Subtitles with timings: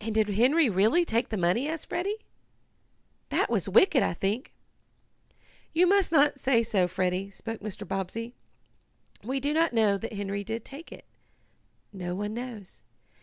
[0.00, 2.24] "And did Henry really take the money?" asked Freddie.
[3.28, 4.54] "That was wicked, I think."
[5.74, 7.86] "You must not say so, Freddie," spoke Mr.
[7.86, 8.32] Bobbsey.
[9.22, 11.04] "We do not know that Henry did take it.
[11.92, 12.80] No one knows.